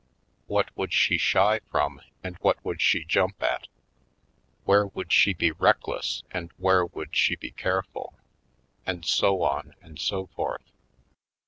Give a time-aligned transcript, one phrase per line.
[0.47, 3.67] What would she shy from, and what would she jump at?
[4.63, 8.17] Where would she be reckless, and where would she be careful?
[8.83, 10.71] And so on and so forth.